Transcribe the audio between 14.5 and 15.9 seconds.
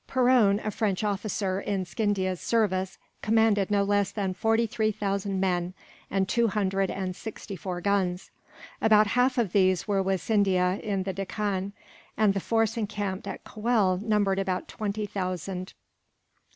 twenty thousand.